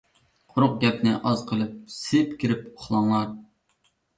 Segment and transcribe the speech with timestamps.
[0.53, 3.31] قۇرۇق گەپنى ئاز قىلىپ، سىيىپ كىرىپ ئۇخلاڭلار.